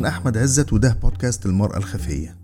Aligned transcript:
أنا 0.00 0.08
أحمد 0.08 0.38
عزت 0.38 0.72
وده 0.72 0.98
بودكاست 1.02 1.46
المرأة 1.46 1.76
الخفية. 1.76 2.36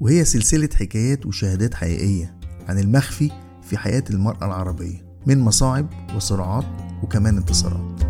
وهي 0.00 0.24
سلسلة 0.24 0.68
حكايات 0.74 1.26
وشهادات 1.26 1.74
حقيقية 1.74 2.34
عن 2.68 2.78
المخفي 2.78 3.30
في 3.62 3.76
حياة 3.76 4.04
المرأة 4.10 4.46
العربية 4.46 5.04
من 5.26 5.38
مصاعب 5.38 5.86
وصراعات 6.16 6.64
وكمان 7.02 7.36
انتصارات. 7.36 8.02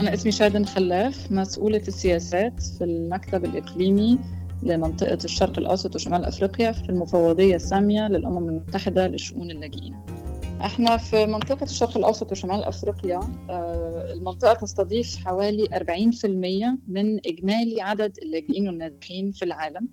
أنا 0.00 0.14
اسمي 0.14 0.32
شادن 0.32 0.64
خلاف 0.64 1.32
مسؤولة 1.32 1.82
السياسات 1.88 2.62
في 2.62 2.84
المكتب 2.84 3.44
الإقليمي 3.44 4.18
لمنطقة 4.62 5.18
الشرق 5.24 5.58
الأوسط 5.58 5.94
وشمال 5.94 6.24
أفريقيا 6.24 6.72
في 6.72 6.88
المفوضية 6.88 7.56
السامية 7.56 8.08
للأمم 8.08 8.48
المتحدة 8.48 9.06
لشؤون 9.08 9.50
اللاجئين 9.50 9.94
إحنا 10.64 10.96
في 10.96 11.26
منطقة 11.26 11.64
الشرق 11.64 11.96
الأوسط 11.96 12.32
وشمال 12.32 12.64
أفريقيا 12.64 13.20
آه، 13.50 14.12
المنطقة 14.12 14.54
تستضيف 14.54 15.16
حوالي 15.16 15.68
40% 15.72 16.78
من 16.88 17.18
إجمالي 17.26 17.80
عدد 17.82 18.18
اللاجئين 18.22 18.68
والنازحين 18.68 19.32
في 19.32 19.44
العالم. 19.44 19.88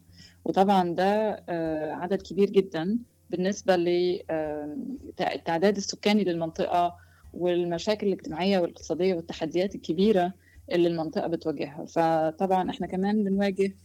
وطبعا 0.46 0.94
ده 0.96 1.44
آه، 1.50 1.92
عدد 1.92 2.22
كبير 2.22 2.50
جدا 2.50 2.98
بالنسبة 3.30 3.76
للتعداد 3.76 5.78
السكاني 5.78 6.24
للمنطقة 6.24 6.96
والمشاكل 7.34 8.08
الاجتماعية 8.08 8.60
والاقتصادية 8.60 9.14
والتحديات 9.14 9.76
الكبيرة 9.76 10.34
اللي 10.72 10.88
المنطقة 10.88 11.28
بتواجهها. 11.28 11.86
فطبعا 11.86 12.70
إحنا 12.70 12.88
كمان 12.88 13.24
بنواجه 13.24 13.76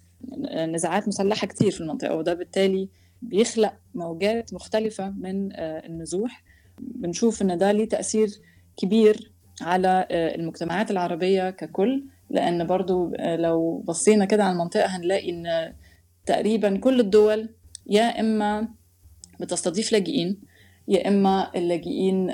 نزاعات 0.66 1.08
مسلحة 1.08 1.46
كتير 1.46 1.70
في 1.70 1.80
المنطقة 1.80 2.16
وده 2.16 2.34
بالتالي 2.34 2.88
بيخلق 3.22 3.74
موجات 3.94 4.54
مختلفة 4.54 5.10
من 5.10 5.52
آه، 5.52 5.86
النزوح. 5.86 6.44
بنشوف 6.78 7.42
إن 7.42 7.58
ده 7.58 7.72
ليه 7.72 7.88
تأثير 7.88 8.28
كبير 8.76 9.32
على 9.60 10.06
آه، 10.10 10.34
المجتمعات 10.34 10.90
العربية 10.90 11.50
ككل 11.50 12.04
لأن 12.30 12.66
برضو 12.66 13.14
آه، 13.14 13.36
لو 13.36 13.78
بصينا 13.78 14.24
كده 14.24 14.44
على 14.44 14.52
المنطقة 14.52 14.86
هنلاقي 14.86 15.30
إن 15.30 15.72
تقريبا 16.26 16.76
كل 16.76 17.00
الدول 17.00 17.48
يا 17.86 18.20
إما 18.20 18.68
بتستضيف 19.40 19.92
لاجئين 19.92 20.40
يا 20.88 21.08
إما 21.08 21.50
اللاجئين 21.56 22.26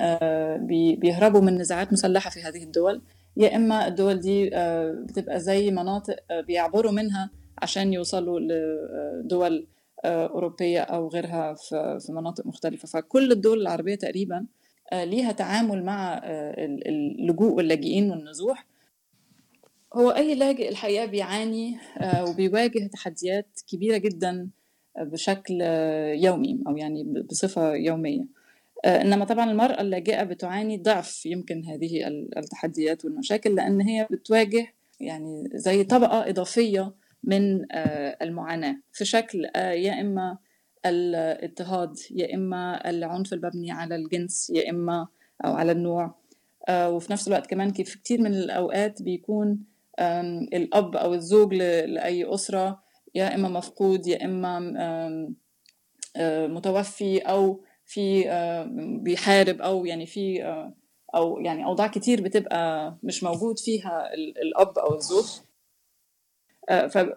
بيهربوا 0.96 1.40
من 1.40 1.58
نزاعات 1.58 1.92
مسلحة 1.92 2.30
في 2.30 2.42
هذه 2.42 2.62
الدول 2.62 3.02
يا 3.36 3.56
إما 3.56 3.86
الدول 3.88 4.20
دي 4.20 4.50
بتبقى 5.08 5.40
زي 5.40 5.70
مناطق 5.70 6.16
بيعبروا 6.46 6.92
منها 6.92 7.30
عشان 7.62 7.92
يوصلوا 7.92 8.40
لدول 8.40 9.58
آه، 9.58 9.79
أوروبية 10.04 10.80
أو 10.80 11.08
غيرها 11.08 11.54
في 11.98 12.06
مناطق 12.08 12.46
مختلفة. 12.46 12.88
فكل 12.88 13.32
الدول 13.32 13.60
العربية 13.60 13.94
تقريبا 13.94 14.46
آه، 14.92 15.04
ليها 15.04 15.32
تعامل 15.32 15.84
مع 15.84 16.20
آه، 16.24 16.54
اللجوء 17.18 17.52
واللاجئين 17.52 18.10
والنزوح. 18.10 18.66
هو 19.94 20.10
أي 20.10 20.34
لاجئ 20.34 20.68
الحقيقة 20.68 21.06
بيعاني 21.06 21.78
وبيواجه 22.28 22.86
تحديات 22.86 23.60
كبيرة 23.72 23.96
جدا 23.96 24.48
بشكل 24.98 25.60
يومي 26.14 26.60
أو 26.66 26.76
يعني 26.76 27.04
بصفة 27.30 27.74
يومية. 27.74 28.24
إنما 28.86 29.24
طبعا 29.24 29.50
المرأة 29.50 29.80
اللاجئة 29.80 30.24
بتعاني 30.24 30.78
ضعف 30.78 31.26
يمكن 31.26 31.64
هذه 31.64 32.06
التحديات 32.36 33.04
والمشاكل 33.04 33.54
لأن 33.54 33.80
هي 33.80 34.08
بتواجه 34.10 34.74
يعني 35.00 35.50
زي 35.54 35.84
طبقة 35.84 36.28
إضافية 36.28 36.92
من 37.24 37.72
آه، 37.72 38.16
المعاناة. 38.22 38.76
في 38.92 39.04
شكل 39.04 39.46
آه، 39.56 39.72
يا 39.72 40.00
إما 40.00 40.38
الاضطهاد 40.86 41.96
يا 42.10 42.34
إما 42.34 42.90
العنف 42.90 43.32
المبني 43.32 43.70
على 43.70 43.96
الجنس 43.96 44.50
يا 44.50 44.70
إما 44.70 45.08
أو 45.44 45.52
على 45.52 45.72
النوع. 45.72 46.14
آه، 46.68 46.90
وفي 46.90 47.12
نفس 47.12 47.28
الوقت 47.28 47.46
كمان 47.46 47.72
في 47.72 47.98
كتير 47.98 48.20
من 48.20 48.34
الأوقات 48.34 49.02
بيكون 49.02 49.64
الأب 50.52 50.96
أو 50.96 51.14
الزوج 51.14 51.54
لأي 51.54 52.34
أسرة 52.34 52.82
يا 53.14 53.34
إما 53.34 53.48
مفقود 53.48 54.06
يا 54.06 54.24
إما 54.24 54.58
متوفي 56.46 57.18
أو 57.18 57.64
في 57.84 58.24
بيحارب 59.02 59.60
أو 59.60 59.86
يعني 59.86 60.06
في 60.06 60.42
أو 61.14 61.40
يعني 61.40 61.64
أوضاع 61.64 61.86
كتير 61.86 62.22
بتبقى 62.22 62.94
مش 63.02 63.22
موجود 63.22 63.58
فيها 63.58 64.14
الأب 64.14 64.78
أو 64.78 64.94
الزوج. 64.94 65.26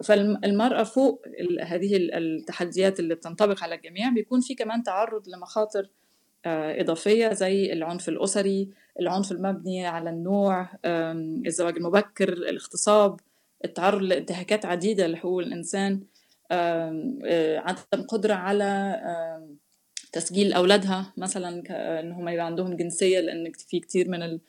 فالمرأة 0.03 0.83
فوق 0.83 1.25
هذه 1.61 1.97
التحديات 1.97 2.99
اللي 2.99 3.15
بتنطبق 3.15 3.63
على 3.63 3.75
الجميع 3.75 4.09
بيكون 4.09 4.41
في 4.41 4.55
كمان 4.55 4.83
تعرض 4.83 5.29
لمخاطر 5.29 5.89
آه، 6.45 6.81
إضافية 6.81 7.33
زي 7.33 7.73
العنف 7.73 8.09
الأسري 8.09 8.69
العنف 8.99 9.31
المبني 9.31 9.85
على 9.85 10.09
النوع 10.09 10.69
الزواج 10.85 11.77
المبكر 11.77 12.33
الاغتصاب 12.33 13.19
التعرض 13.65 14.01
لانتهاكات 14.01 14.65
عديدة 14.65 15.07
لحقوق 15.07 15.39
الإنسان 15.39 16.03
آه، 16.51 17.57
عدم 17.57 18.03
قدرة 18.07 18.33
على 18.33 19.01
تسجيل 20.11 20.53
أولادها 20.53 21.13
مثلا 21.17 21.63
إن 21.99 22.11
هم 22.11 22.29
يبقى 22.29 22.45
عندهم 22.45 22.75
جنسية 22.75 23.19
لأن 23.19 23.51
في 23.51 23.79
كتير 23.79 24.09
من 24.09 24.21
آه، 24.23 24.39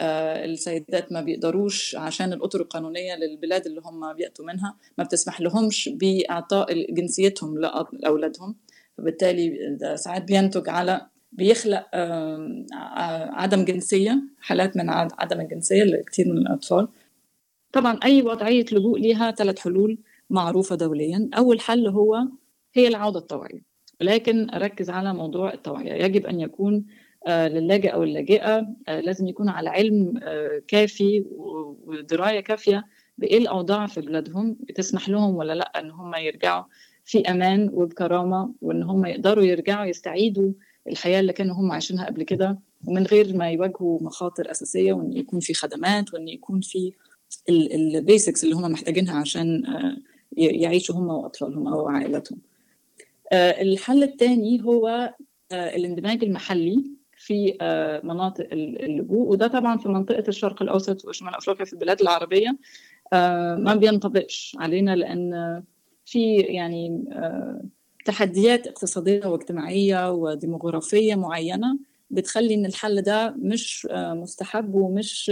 السيدات 0.00 1.12
ما 1.12 1.20
بيقدروش 1.20 1.96
عشان 1.96 2.32
الأطر 2.32 2.60
القانونية 2.60 3.14
للبلاد 3.16 3.66
اللي 3.66 3.80
هم 3.84 4.12
بيأتوا 4.12 4.44
منها 4.44 4.76
ما 4.98 5.04
بتسمح 5.04 5.40
لهمش 5.40 5.88
بإعطاء 5.88 6.92
جنسيتهم 6.92 7.58
لأولادهم. 7.92 8.56
فبالتالي 8.98 9.76
ساعات 9.96 10.22
بينتج 10.22 10.68
على 10.68 11.06
بيخلق 11.32 11.86
عدم 13.32 13.64
جنسية 13.64 14.22
حالات 14.40 14.76
من 14.76 14.90
عدم 14.90 15.40
الجنسية 15.40 15.82
لكثير 15.82 16.28
من 16.28 16.38
الأطفال. 16.38 16.88
طبعا 17.72 17.98
أي 18.04 18.22
وضعية 18.22 18.64
لجوء 18.72 19.00
لها 19.00 19.30
ثلاث 19.30 19.58
حلول 19.58 19.98
معروفة 20.30 20.76
دوليا. 20.76 21.30
أول 21.38 21.60
حل 21.60 21.86
هو 21.86 22.16
هي 22.74 22.88
العودة 22.88 23.18
الطوعية. 23.18 23.62
ولكن 24.00 24.50
أركز 24.50 24.90
على 24.90 25.14
موضوع 25.14 25.52
التوعية 25.54 25.92
يجب 25.92 26.26
أن 26.26 26.40
يكون 26.40 26.74
آه، 26.74 27.04
للاجئ 27.28 27.88
أو 27.88 28.02
اللاجئه 28.02 28.66
آه، 28.88 29.00
لازم 29.00 29.26
يكون 29.26 29.48
على 29.48 29.70
علم 29.70 30.20
آه، 30.22 30.62
كافي 30.68 31.24
ودراية 31.86 32.40
كافية 32.40 32.84
بإيه 33.18 33.38
الأوضاع 33.38 33.86
في 33.86 34.00
بلادهم 34.00 34.56
بتسمح 34.60 35.08
لهم 35.08 35.36
ولا 35.36 35.52
لأ 35.52 35.80
إن 35.80 35.90
هم 35.90 36.14
يرجعوا 36.14 36.64
في 37.04 37.30
أمان 37.30 37.70
وبكرامة 37.72 38.54
وإن 38.62 38.82
هم 38.82 39.06
يقدروا 39.06 39.44
يرجعوا 39.44 39.86
يستعيدوا 39.86 40.52
الحياة 40.88 41.20
اللي 41.20 41.32
كانوا 41.32 41.54
هم 41.54 41.72
عايشينها 41.72 42.06
قبل 42.06 42.22
كده 42.22 42.58
ومن 42.86 43.02
غير 43.02 43.36
ما 43.36 43.50
يواجهوا 43.50 44.02
مخاطر 44.02 44.50
أساسية 44.50 44.92
وإن 44.92 45.16
يكون 45.16 45.40
في 45.40 45.54
خدمات 45.54 46.14
وإن 46.14 46.28
يكون 46.28 46.60
في 46.60 46.92
البيسكس 47.48 48.44
اللي 48.44 48.54
هم 48.54 48.72
محتاجينها 48.72 49.20
عشان 49.20 49.62
يعيشوا 50.36 50.94
هم 50.94 51.08
وأطفالهم 51.08 51.68
أو 51.68 51.88
عائلتهم. 51.88 52.38
الحل 53.32 54.02
الثاني 54.02 54.64
هو 54.64 55.14
الاندماج 55.52 56.24
المحلي 56.24 56.97
في 57.18 57.56
آه، 57.60 58.00
مناطق 58.04 58.48
اللجوء 58.52 59.28
وده 59.28 59.46
طبعا 59.46 59.78
في 59.78 59.88
منطقة 59.88 60.24
الشرق 60.28 60.62
الأوسط 60.62 61.04
وشمال 61.04 61.34
أفريقيا 61.34 61.64
في 61.64 61.72
البلاد 61.72 62.00
العربية. 62.00 62.58
آه، 63.12 63.54
ما 63.54 63.74
بينطبقش 63.74 64.56
علينا 64.60 64.96
لأن 64.96 65.62
في 66.04 66.36
يعني 66.36 67.04
آه، 67.12 67.62
تحديات 68.04 68.66
اقتصادية 68.66 69.26
واجتماعية 69.26 70.12
وديموغرافية 70.12 71.14
معينة 71.14 71.78
بتخلي 72.10 72.54
إن 72.54 72.66
الحل 72.66 73.02
ده 73.02 73.34
مش 73.38 73.88
مستحب 73.92 74.74
ومش 74.74 75.28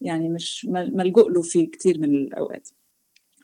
يعني 0.00 0.28
مش 0.28 0.66
ملجوء 0.70 1.30
له 1.30 1.42
في 1.42 1.66
كتير 1.66 1.98
من 1.98 2.14
الأوقات. 2.14 2.68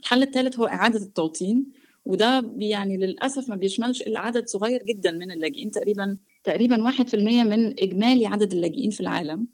الحل 0.00 0.22
الثالث 0.22 0.58
هو 0.58 0.66
إعادة 0.66 0.98
التوطين 0.98 1.66
وده 2.04 2.52
يعني 2.58 2.96
للأسف 2.96 3.48
ما 3.48 3.56
بيشملش 3.56 4.02
إلا 4.02 4.20
عدد 4.20 4.46
صغير 4.48 4.82
جدا 4.82 5.10
من 5.10 5.30
اللاجئين 5.32 5.70
تقريبا 5.70 6.16
تقريبا 6.44 6.82
واحد 6.82 7.08
في 7.08 7.14
المية 7.14 7.42
من 7.42 7.66
إجمالي 7.66 8.26
عدد 8.26 8.52
اللاجئين 8.52 8.90
في 8.90 9.00
العالم 9.00 9.46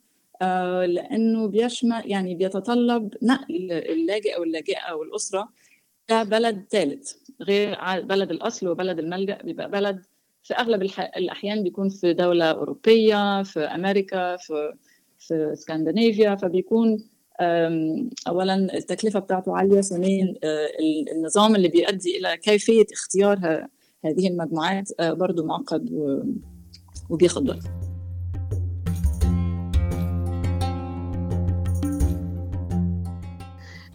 آه 0.42 0.86
لأنه 0.86 1.46
بيشمل 1.46 2.02
يعني 2.04 2.34
بيتطلب 2.34 3.14
نقل 3.22 3.72
اللاجئ 3.72 4.36
أو 4.36 4.42
اللاجئة 4.42 4.78
أو 4.78 5.02
الأسرة 5.02 5.48
كبلد 6.08 6.66
ثالث 6.70 7.12
غير 7.42 7.78
بلد 8.00 8.30
الأصل 8.30 8.68
وبلد 8.68 8.98
الملجأ 8.98 9.42
بيبقى 9.42 9.70
بلد 9.70 10.02
في 10.42 10.54
أغلب 10.54 10.82
الأحيان 11.16 11.62
بيكون 11.62 11.88
في 11.88 12.12
دولة 12.12 12.50
أوروبية 12.50 13.42
في 13.42 13.60
أمريكا 13.60 14.36
في 14.36 14.74
في 15.18 15.52
اسكندنافيا 15.52 16.34
فبيكون 16.34 17.08
اولا 18.28 18.54
التكلفة 18.54 19.20
بتاعته 19.20 19.56
عالية 19.56 19.80
ثانيا 19.80 20.34
آه، 20.44 20.68
النظام 21.16 21.56
اللي 21.56 21.68
بيؤدي 21.68 22.18
إلى 22.18 22.36
كيفية 22.36 22.86
اختيار 22.92 23.66
هذه 24.04 24.28
المجموعات 24.28 24.88
آه، 25.00 25.12
برضه 25.12 25.44
معقد 25.44 25.90
وبياخد 27.10 27.48
وقت. 27.48 27.66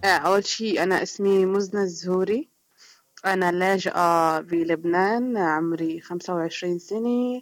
آه، 0.04 0.08
أول 0.08 0.46
شيء 0.46 0.84
أنا 0.84 1.04
اسمي 1.04 1.46
مزنة 1.46 1.82
الزهوري. 1.82 2.50
أنا 3.26 3.52
لاجئة 3.52 4.40
بلبنان 4.40 5.38
عمري 5.38 6.02
خمسة 6.02 6.36
وعشرين 6.36 6.80
سنة. 6.80 7.42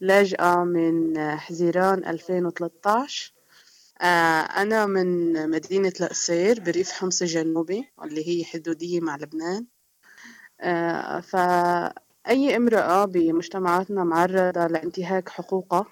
لاجئة 0.00 0.64
من 0.64 1.18
حزيران 1.36 2.04
ألفين 2.04 2.46
وثلاثة 2.46 2.90
عشر 2.90 3.32
آه، 4.00 4.40
أنا 4.40 4.86
من 4.86 5.50
مدينة 5.50 5.92
القصير 6.00 6.60
بريف 6.60 6.90
حمص 6.92 7.22
الجنوبي 7.22 7.92
اللي 8.04 8.28
هي 8.28 8.44
حدودية 8.44 9.00
مع 9.00 9.16
لبنان. 9.16 9.66
آه، 10.60 11.20
فأي 12.26 12.56
امرأة 12.56 13.04
بمجتمعاتنا 13.04 14.04
معرضة 14.04 14.66
لانتهاك 14.66 15.28
حقوقها 15.28 15.86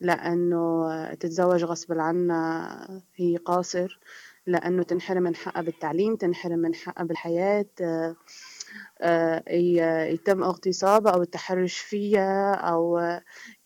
لأنه 0.00 1.14
تتزوج 1.14 1.64
غصب 1.64 1.98
عنها 1.98 3.02
هي 3.16 3.36
قاصر 3.36 3.98
لأنه 4.46 4.82
تنحرم 4.82 5.22
من 5.22 5.36
حقها 5.36 5.62
بالتعليم 5.62 6.16
تنحرم 6.16 6.58
من 6.58 6.74
حقها 6.74 7.04
بالحياة 7.04 7.66
آه، 9.00 9.42
يتم 10.08 10.42
اغتصابها 10.42 11.12
أو 11.12 11.22
التحرش 11.22 11.78
فيها 11.78 12.54
أو 12.54 13.00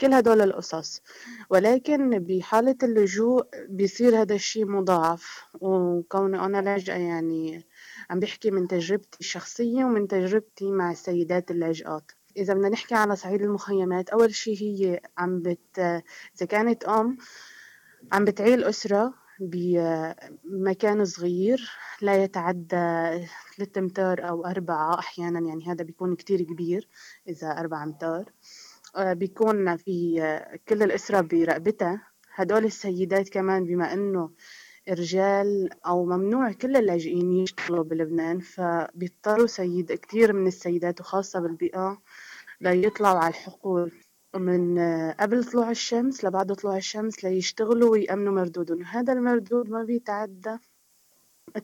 كل 0.00 0.14
هدول 0.14 0.42
القصص. 0.42 1.02
ولكن 1.50 2.18
بحالة 2.18 2.76
اللجوء 2.82 3.46
بيصير 3.68 4.20
هذا 4.22 4.34
الشيء 4.34 4.66
مضاعف 4.66 5.44
وكوني 5.60 6.40
أنا 6.40 6.62
لاجئة 6.62 6.96
يعني 6.96 7.64
عم 8.10 8.20
بحكي 8.20 8.50
من 8.50 8.68
تجربتي 8.68 9.20
الشخصية 9.20 9.84
ومن 9.84 10.08
تجربتي 10.08 10.72
مع 10.72 10.90
السيدات 10.90 11.50
اللاجئات 11.50 12.12
إذا 12.36 12.54
بدنا 12.54 12.68
نحكي 12.68 12.94
على 12.94 13.16
صعيد 13.16 13.42
المخيمات 13.42 14.08
أول 14.08 14.34
شيء 14.34 14.56
هي 14.62 15.00
عم 15.18 15.42
بت 15.42 15.78
إذا 15.78 16.46
كانت 16.48 16.84
أم 16.84 17.18
عم 18.12 18.24
بتعيل 18.24 18.64
أسرة 18.64 19.14
بمكان 19.40 21.04
صغير 21.04 21.70
لا 22.02 22.24
يتعدى 22.24 23.26
ثلاثة 23.56 23.78
أمتار 23.78 24.28
أو 24.28 24.46
أربعة 24.46 24.98
أحيانا 24.98 25.40
يعني 25.40 25.66
هذا 25.66 25.84
بيكون 25.84 26.16
كتير 26.16 26.42
كبير 26.42 26.88
إذا 27.28 27.50
أربعة 27.50 27.84
أمتار 27.84 28.32
آه، 28.96 29.12
بيكون 29.12 29.76
في 29.76 30.20
كل 30.68 30.82
الأسرة 30.82 31.20
برقبتها. 31.20 32.02
هدول 32.34 32.64
السيدات 32.64 33.28
كمان 33.28 33.64
بما 33.64 33.92
إنه 33.92 34.30
رجال 34.88 35.70
أو 35.86 36.04
ممنوع 36.04 36.52
كل 36.52 36.76
اللاجئين 36.76 37.32
يشتغلوا 37.32 37.84
بلبنان 37.84 38.40
فبيضطروا 38.40 39.46
سيد 39.46 39.92
كتير 39.92 40.32
من 40.32 40.46
السيدات 40.46 41.00
وخاصة 41.00 41.40
بالبيئة 41.40 42.02
ليطلعوا 42.60 43.18
على 43.18 43.28
الحقول. 43.28 43.92
من 44.36 44.78
قبل 45.20 45.44
طلوع 45.44 45.70
الشمس 45.70 46.24
لبعد 46.24 46.52
طلوع 46.52 46.76
الشمس 46.76 47.24
ليشتغلوا 47.24 47.90
ويأمنوا 47.90 48.32
مردودهم. 48.32 48.82
هذا 48.84 49.12
المردود 49.12 49.70
ما 49.70 49.82
بيتعدى 49.84 50.56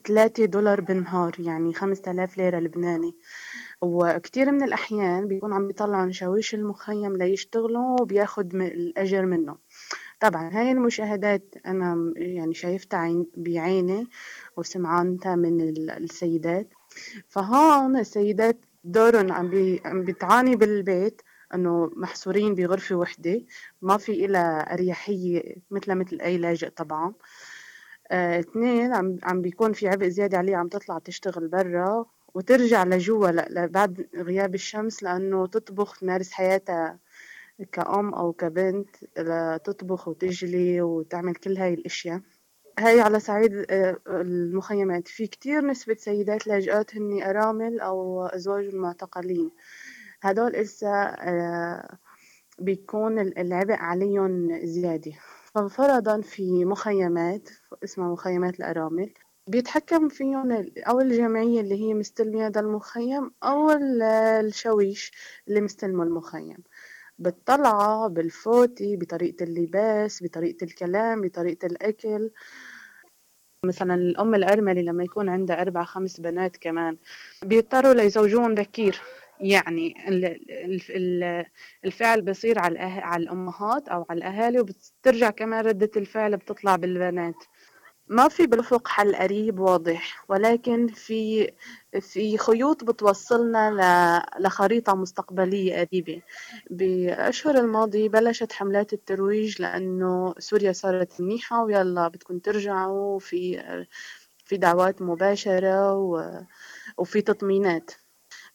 ثلاثة 0.07 0.45
دولار 0.45 0.81
بالنهار 0.81 1.35
يعني 1.39 1.73
خمسة 1.73 2.11
آلاف 2.11 2.37
ليرة 2.37 2.59
لبناني. 2.59 3.15
وكتير 3.81 4.51
من 4.51 4.63
الأحيان 4.63 5.27
بيكون 5.27 5.53
عم 5.53 5.67
بيطلعوا 5.67 6.11
شاويش 6.11 6.55
المخيم 6.55 7.17
ليشتغلوا 7.17 8.01
وبياخد 8.01 8.55
الأجر 8.55 9.25
منه. 9.25 9.57
طبعا 10.23 10.49
هاي 10.53 10.71
المشاهدات 10.71 11.55
أنا 11.65 12.13
يعني 12.15 12.53
شايفتها 12.53 13.25
بعيني 13.37 14.07
وسمعانتها 14.57 15.35
من 15.35 15.61
السيدات. 15.89 16.67
فهون 17.29 17.97
السيدات 17.97 18.57
دورهم 18.83 19.31
عم, 19.31 20.05
بتعاني 20.05 20.55
بالبيت 20.55 21.21
إنه 21.53 21.91
محصورين 21.95 22.55
بغرفة 22.55 22.95
وحدة 22.95 23.41
ما 23.81 23.97
في 23.97 24.25
إلها 24.25 24.73
أريحية 24.73 25.55
مثل 25.71 25.95
مثل 25.95 26.21
أي 26.21 26.37
لاجئ 26.37 26.69
طبعا. 26.69 27.13
آه، 28.11 28.39
اثنين 28.39 28.93
عم 28.93 29.17
عم 29.23 29.41
بيكون 29.41 29.73
في 29.73 29.87
عبء 29.87 30.07
زيادة 30.07 30.37
عليه 30.37 30.55
عم 30.55 30.67
تطلع 30.67 30.99
تشتغل 30.99 31.47
برا 31.47 32.05
وترجع 32.33 32.83
لجوا 32.83 33.65
بعد 33.67 34.07
غياب 34.15 34.55
الشمس 34.55 35.03
لأنه 35.03 35.47
تطبخ 35.47 35.99
تمارس 35.99 36.31
حياتها 36.31 36.99
كأم 37.71 38.13
أو 38.13 38.33
كبنت 38.33 38.89
لتطبخ 39.17 40.07
وتجلي 40.07 40.81
وتعمل 40.81 41.35
كل 41.35 41.57
هاي 41.57 41.73
الأشياء. 41.73 42.21
هاي 42.79 43.01
على 43.01 43.19
صعيد 43.19 43.65
آه، 43.69 43.97
المخيمات. 44.07 45.07
في 45.07 45.27
كتير 45.27 45.65
نسبة 45.65 45.95
سيدات 45.95 46.47
لاجئات 46.47 46.95
هن 46.95 47.23
أرامل 47.23 47.79
أو 47.79 48.25
أزواج 48.25 48.65
المعتقلين 48.65 49.51
هدول 50.21 50.55
إسا 50.55 51.15
آه، 51.19 51.97
بيكون 52.59 53.19
العبء 53.19 53.73
عليهم 53.73 54.59
زيادة. 54.65 55.11
ففرضا 55.55 56.21
في 56.21 56.65
مخيمات 56.65 57.49
اسمها 57.83 58.07
مخيمات 58.07 58.59
الأرامل 58.59 59.13
بيتحكم 59.47 60.09
فيهم 60.09 60.51
أو 60.77 60.99
الجمعية 61.01 61.61
اللي 61.61 61.81
هي 61.81 61.93
مستلمة 61.93 62.47
هذا 62.47 62.59
المخيم 62.61 63.31
أو 63.43 63.71
الشويش 63.71 65.11
اللي 65.47 65.61
مستلمه 65.61 66.03
المخيم. 66.03 66.57
بالطلعة 67.19 68.07
بالفوتي 68.07 68.95
بطريقة 68.97 69.43
اللباس 69.43 70.23
بطريقة 70.23 70.63
الكلام 70.63 71.21
بطريقة 71.21 71.65
الأكل. 71.65 72.31
مثلا 73.65 73.95
الأم 73.95 74.35
الأرملة 74.35 74.81
لما 74.81 75.03
يكون 75.03 75.29
عندها 75.29 75.61
أربع 75.61 75.83
خمس 75.83 76.19
بنات 76.19 76.57
كمان 76.57 76.97
بيضطروا 77.43 77.93
ليزوجوهم 77.93 78.55
بكير 78.55 79.01
يعني 79.39 79.95
الفعل 81.85 82.21
بيصير 82.21 82.59
على 82.59 82.79
على 82.79 83.23
الأمهات 83.23 83.89
أو 83.89 84.05
على 84.09 84.17
الأهالي 84.17 84.59
وبترجع 84.59 85.29
كمان 85.29 85.65
ردة 85.65 85.91
الفعل 85.97 86.37
بتطلع 86.37 86.75
بالبنات. 86.75 87.43
ما 88.07 88.27
في 88.27 88.47
بالأفق 88.47 88.87
حل 88.87 89.15
قريب 89.15 89.59
واضح 89.59 90.25
ولكن 90.29 90.87
في 90.87 91.51
في 92.01 92.37
خيوط 92.37 92.83
بتوصلنا 92.83 93.71
لخريطة 94.39 94.95
مستقبلية 94.95 95.85
قريبة. 95.85 96.21
بالأشهر 96.69 97.55
الماضية 97.57 98.09
بلشت 98.09 98.53
حملات 98.53 98.93
الترويج 98.93 99.61
لأنه 99.61 100.35
سوريا 100.39 100.71
صارت 100.73 101.21
منيحة 101.21 101.63
ويلا 101.63 102.07
بدكم 102.07 102.39
ترجعوا 102.39 103.19
في 103.19 103.63
في 104.45 104.57
دعوات 104.57 105.01
مباشرة 105.01 105.93
وفي 106.97 107.21
تطمينات. 107.21 107.91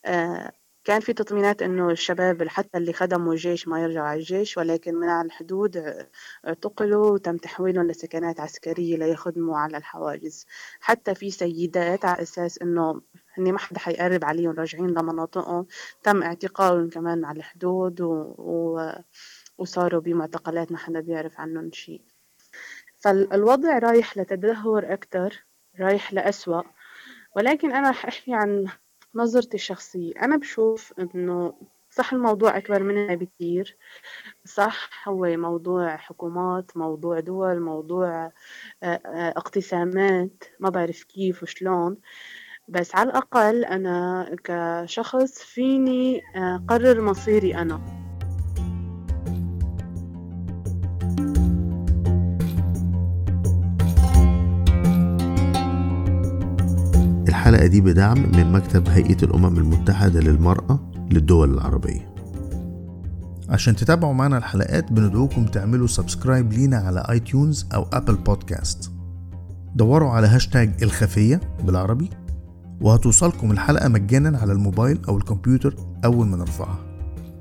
آه، 0.05 0.51
كان 0.83 0.99
في 0.99 1.13
تطمينات 1.13 1.61
إنه 1.61 1.91
الشباب 1.91 2.47
حتى 2.47 2.77
اللي 2.77 2.93
خدموا 2.93 3.33
الجيش 3.33 3.67
ما 3.67 3.81
يرجعوا 3.81 4.07
على 4.07 4.19
الجيش 4.19 4.57
ولكن 4.57 4.95
من 4.95 5.09
على 5.09 5.25
الحدود 5.25 5.95
اعتقلوا 6.47 7.11
وتم 7.11 7.37
تحويلهم 7.37 7.87
لسكنات 7.87 8.39
عسكرية 8.39 8.97
ليخدموا 8.97 9.57
على 9.57 9.77
الحواجز. 9.77 10.45
حتى 10.79 11.15
في 11.15 11.31
سيدات 11.31 12.05
على 12.05 12.21
أساس 12.21 12.61
إنه 12.61 13.01
هني 13.33 13.51
ما 13.51 13.59
حدا 13.59 13.79
حيقرب 13.79 14.25
عليهم 14.25 14.51
راجعين 14.51 14.87
لمناطقهم 14.87 15.65
تم 16.03 16.23
اعتقالهم 16.23 16.89
كمان 16.89 17.25
على 17.25 17.37
الحدود 17.37 18.01
و... 18.01 18.11
و... 18.37 18.91
وصاروا 19.57 20.01
بمعتقلات 20.01 20.71
ما 20.71 20.77
حدا 20.77 20.99
بيعرف 20.99 21.39
عنهم 21.39 21.71
شيء 21.71 22.01
فالوضع 22.97 23.77
رايح 23.79 24.17
لتدهور 24.17 24.93
أكتر 24.93 25.45
رايح 25.79 26.13
لأسوأ. 26.13 26.61
ولكن 27.35 27.71
أنا 27.71 27.89
أحكي 27.89 28.33
عن 28.33 28.67
نظرتي 29.15 29.57
الشخصية. 29.57 30.13
أنا 30.21 30.37
بشوف 30.37 30.93
إنه 30.99 31.53
صح 31.91 32.13
الموضوع 32.13 32.57
أكبر 32.57 32.83
مننا 32.83 33.15
بكتير. 33.15 33.77
صح 34.45 35.07
هو 35.07 35.25
موضوع 35.37 35.97
حكومات 35.97 36.77
موضوع 36.77 37.19
دول 37.19 37.61
موضوع 37.61 38.25
آه، 38.83 39.01
آه، 39.05 39.29
اقتسامات. 39.37 40.43
ما 40.59 40.69
بعرف 40.69 41.03
كيف 41.03 41.43
وشلون. 41.43 41.97
بس 42.67 42.95
على 42.95 43.09
الأقل 43.09 43.65
أنا 43.65 44.35
كشخص 44.43 45.39
فيني 45.39 46.21
آه، 46.35 46.63
قرر 46.67 47.01
مصيري 47.01 47.55
أنا. 47.55 47.98
الحلقة 57.49 57.67
دي 57.67 57.81
بدعم 57.81 58.17
من 58.17 58.51
مكتب 58.51 58.87
هيئة 58.87 59.23
الأمم 59.23 59.57
المتحدة 59.57 60.19
للمرأة 60.19 60.91
للدول 61.11 61.53
العربية. 61.53 62.13
عشان 63.49 63.75
تتابعوا 63.75 64.13
معنا 64.13 64.37
الحلقات 64.37 64.91
بندعوكم 64.91 65.45
تعملوا 65.45 65.87
subscribe 65.87 66.53
لينا 66.53 66.77
على 66.77 67.05
iTunes 67.09 67.65
أو 67.73 67.85
Apple 67.93 68.15
Podcast 68.15 68.91
دوروا 69.75 70.09
على 70.09 70.27
هاشتاج 70.27 70.83
الخفية 70.83 71.41
بالعربي 71.63 72.09
وهتوصلكم 72.81 73.51
الحلقة 73.51 73.87
مجانا 73.87 74.37
على 74.37 74.53
الموبايل 74.53 74.99
أو 75.07 75.17
الكمبيوتر 75.17 75.75
أول 76.05 76.27
ما 76.27 76.37
نرفعها. 76.37 76.88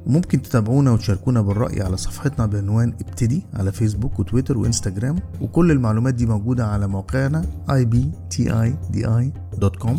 وممكن 0.07 0.43
تتابعونا 0.43 0.91
وتشاركونا 0.91 1.41
بالرأي 1.41 1.83
على 1.83 1.97
صفحتنا 1.97 2.47
بعنوان 2.47 2.89
ابتدي 3.01 3.43
على 3.55 3.73
فيسبوك 3.73 4.19
وتويتر 4.21 4.59
وإنستجرام 4.59 5.17
وكل 5.41 5.71
المعلومات 5.71 6.15
دي 6.15 6.27
موجودة 6.27 6.67
على 6.67 6.87
موقعنا 6.89 7.43
ibtidi.com 8.69 9.97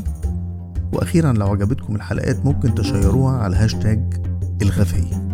وأخيرا 0.94 1.34
لو 1.34 1.48
عجبتكم 1.48 1.96
الحلقات 1.96 2.46
ممكن 2.46 2.75
تشيروها 2.75 3.38
على 3.38 3.56
هاشتاج 3.56 4.13
الخفيه 4.62 5.28